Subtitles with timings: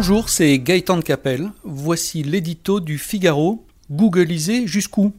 [0.00, 1.52] Bonjour, c'est Gaëtan Capel.
[1.62, 3.66] Voici l'édito du Figaro.
[3.90, 5.12] Googleisé jusqu'où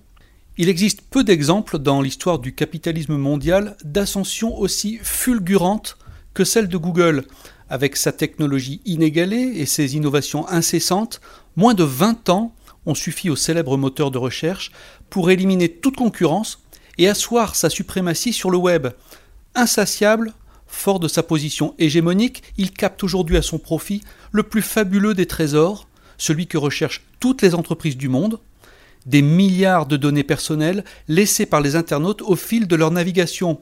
[0.57, 5.99] Il existe peu d'exemples dans l'histoire du capitalisme mondial d'ascension aussi fulgurante
[6.33, 7.27] que celle de Google.
[7.69, 11.21] Avec sa technologie inégalée et ses innovations incessantes,
[11.55, 12.55] moins de 20 ans
[12.87, 14.71] ont suffi au célèbre moteur de recherche
[15.11, 16.59] pour éliminer toute concurrence
[16.97, 18.87] et asseoir sa suprématie sur le web.
[19.53, 20.33] Insatiable,
[20.71, 24.01] fort de sa position hégémonique, il capte aujourd'hui à son profit
[24.31, 25.87] le plus fabuleux des trésors,
[26.17, 28.39] celui que recherchent toutes les entreprises du monde,
[29.05, 33.59] des milliards de données personnelles laissées par les internautes au fil de leur navigation.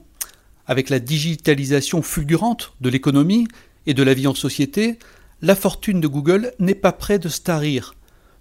[0.67, 3.47] Avec la digitalisation fulgurante de l'économie
[3.85, 4.99] et de la vie en société,
[5.41, 7.95] la fortune de Google n'est pas près de starir,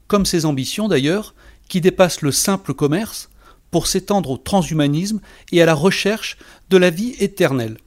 [0.09, 1.35] comme ses ambitions d'ailleurs,
[1.69, 3.31] qui dépassent le simple commerce
[3.71, 5.21] pour s'étendre au transhumanisme
[5.53, 6.39] et à la recherche
[6.71, 7.79] de la vie éternelle.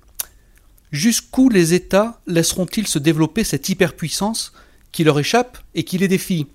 [0.92, 4.52] Jusqu'où les États laisseront-ils se développer cette hyperpuissance
[4.92, 6.48] qui leur échappe et qui les défie?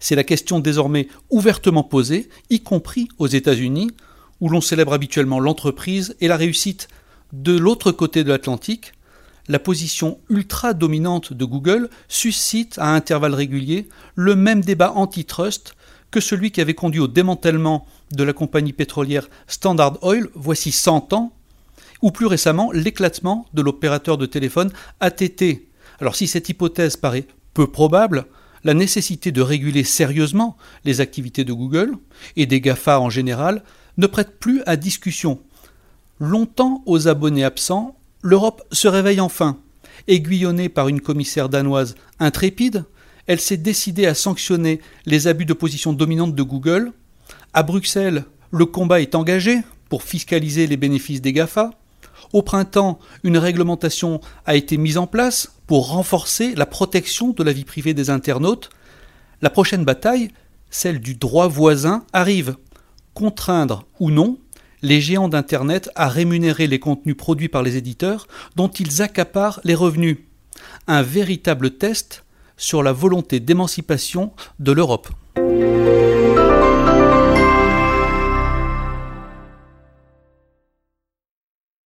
[0.00, 3.90] C'est la question désormais ouvertement posée, y compris aux États-Unis,
[4.40, 6.88] où l'on célèbre habituellement l'entreprise et la réussite.
[7.32, 8.92] De l'autre côté de l'Atlantique,
[9.48, 15.76] la position ultra dominante de Google suscite à intervalles réguliers le même débat antitrust
[16.10, 21.12] que celui qui avait conduit au démantèlement de la compagnie pétrolière Standard Oil voici 100
[21.12, 21.32] ans,
[22.06, 25.66] ou plus récemment l'éclatement de l'opérateur de téléphone ATT.
[25.98, 28.26] Alors si cette hypothèse paraît peu probable,
[28.62, 31.96] la nécessité de réguler sérieusement les activités de Google
[32.36, 33.64] et des GAFA en général
[33.96, 35.40] ne prête plus à discussion.
[36.20, 39.58] Longtemps aux abonnés absents, l'Europe se réveille enfin.
[40.06, 42.84] Aiguillonnée par une commissaire danoise intrépide,
[43.26, 46.92] elle s'est décidée à sanctionner les abus de position dominante de Google.
[47.52, 51.72] À Bruxelles, le combat est engagé pour fiscaliser les bénéfices des GAFA.
[52.32, 57.52] Au printemps, une réglementation a été mise en place pour renforcer la protection de la
[57.52, 58.70] vie privée des internautes.
[59.42, 60.30] La prochaine bataille,
[60.70, 62.56] celle du droit voisin, arrive.
[63.14, 64.38] Contraindre ou non
[64.82, 69.74] les géants d'Internet à rémunérer les contenus produits par les éditeurs dont ils accaparent les
[69.74, 70.18] revenus.
[70.86, 72.24] Un véritable test
[72.56, 75.08] sur la volonté d'émancipation de l'Europe.